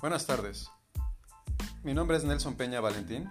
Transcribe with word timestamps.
Buenas 0.00 0.26
tardes. 0.26 0.70
Mi 1.82 1.92
nombre 1.92 2.16
es 2.16 2.24
Nelson 2.24 2.54
Peña 2.54 2.80
Valentín. 2.80 3.30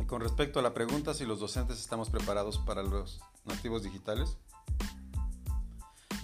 Y 0.00 0.04
con 0.04 0.20
respecto 0.20 0.58
a 0.58 0.62
la 0.62 0.74
pregunta 0.74 1.14
si 1.14 1.24
los 1.24 1.38
docentes 1.38 1.78
estamos 1.78 2.10
preparados 2.10 2.58
para 2.58 2.82
los 2.82 3.20
nativos 3.44 3.84
digitales, 3.84 4.36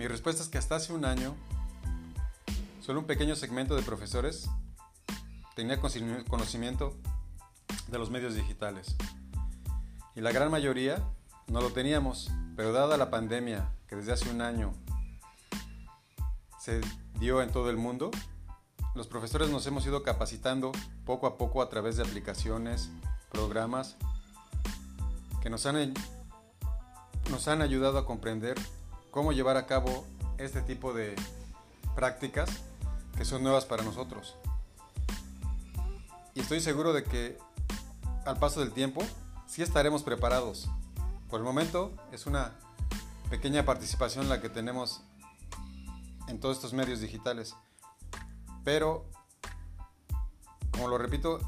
mi 0.01 0.09
respuesta 0.09 0.43
es 0.43 0.49
que 0.49 0.59
hasta 0.59 0.75
hace 0.75 0.93
un 0.93 1.05
año, 1.05 1.37
solo 2.81 2.99
un 2.99 3.07
pequeño 3.07 3.37
segmento 3.37 3.77
de 3.77 3.83
profesores 3.83 4.51
tenía 5.55 5.79
conocimiento 5.79 6.97
de 7.87 7.99
los 7.99 8.11
medios 8.11 8.35
digitales. 8.35 8.97
Y 10.17 10.23
la 10.23 10.33
gran 10.33 10.51
mayoría 10.51 11.05
no 11.47 11.61
lo 11.61 11.71
teníamos, 11.71 12.33
pero 12.57 12.73
dada 12.73 12.97
la 12.97 13.11
pandemia 13.11 13.71
que 13.87 13.95
desde 13.95 14.13
hace 14.13 14.29
un 14.29 14.41
año 14.41 14.75
se 16.59 16.81
dio 17.21 17.43
en 17.43 17.53
todo 17.53 17.71
el 17.71 17.77
mundo, 17.77 18.11
los 18.95 19.09
profesores 19.09 19.51
nos 19.51 19.67
hemos 19.67 19.85
ido 19.87 20.03
capacitando 20.03 20.73
poco 21.05 21.27
a 21.27 21.37
poco 21.37 21.63
a 21.63 21.69
través 21.69 21.97
de 21.97 22.05
aplicaciones, 22.05 22.91
programas 23.31 23.97
que 25.43 25.51
nos 25.51 25.67
han, 25.67 25.93
nos 27.31 27.49
han 27.49 27.61
ayudado 27.61 27.99
a 27.99 28.07
comprender 28.07 28.57
cómo 29.11 29.33
llevar 29.33 29.57
a 29.57 29.67
cabo 29.67 30.05
este 30.39 30.63
tipo 30.63 30.93
de 30.93 31.15
prácticas 31.95 32.49
que 33.17 33.25
son 33.25 33.43
nuevas 33.43 33.65
para 33.65 33.83
nosotros. 33.83 34.37
Y 36.35 36.41
estoy 36.41 36.61
seguro 36.61 36.93
de 36.93 37.05
que 37.05 37.39
al 38.25 38.39
paso 38.39 38.61
del 38.61 38.73
tiempo 38.73 39.03
sí 39.47 39.63
estaremos 39.63 40.03
preparados. 40.03 40.69
Por 41.29 41.41
el 41.41 41.45
momento 41.45 41.93
es 42.13 42.27
una 42.27 42.53
pequeña 43.29 43.65
participación 43.65 44.29
la 44.29 44.41
que 44.41 44.49
tenemos 44.49 45.03
en 46.29 46.41
todos 46.41 46.57
estos 46.57 46.73
medios 46.73 47.01
digitales. 47.01 47.55
Pero, 48.65 49.05
como 50.73 50.89
lo 50.89 50.99
repito, 50.99 51.39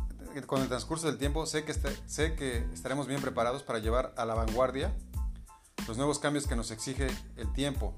con 0.46 0.60
el 0.60 0.68
transcurso 0.68 1.06
del 1.06 1.16
tiempo 1.16 1.46
sé 1.46 1.64
que, 1.64 1.72
este, 1.72 1.96
sé 2.06 2.34
que 2.34 2.58
estaremos 2.74 3.06
bien 3.06 3.22
preparados 3.22 3.62
para 3.62 3.78
llevar 3.78 4.12
a 4.18 4.26
la 4.26 4.34
vanguardia 4.34 4.94
los 5.88 5.96
nuevos 5.96 6.18
cambios 6.18 6.46
que 6.46 6.56
nos 6.56 6.70
exige 6.70 7.06
el 7.36 7.52
tiempo. 7.52 7.94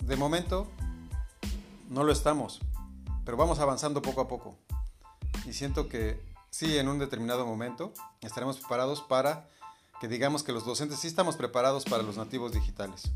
De 0.00 0.16
momento, 0.16 0.66
no 1.88 2.02
lo 2.02 2.12
estamos, 2.12 2.60
pero 3.24 3.36
vamos 3.36 3.58
avanzando 3.58 4.02
poco 4.02 4.22
a 4.22 4.28
poco. 4.28 4.58
Y 5.46 5.52
siento 5.52 5.88
que 5.88 6.20
sí, 6.50 6.78
en 6.78 6.88
un 6.88 6.98
determinado 6.98 7.46
momento 7.46 7.92
estaremos 8.22 8.58
preparados 8.58 9.02
para 9.02 9.48
que 10.00 10.08
digamos 10.08 10.42
que 10.42 10.52
los 10.52 10.64
docentes 10.64 10.98
sí 10.98 11.08
estamos 11.08 11.36
preparados 11.36 11.84
para 11.84 12.02
los 12.02 12.16
nativos 12.16 12.52
digitales. 12.52 13.10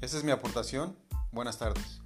Esa 0.00 0.18
es 0.18 0.24
mi 0.24 0.30
aportación. 0.30 0.96
Buenas 1.32 1.58
tardes. 1.58 2.05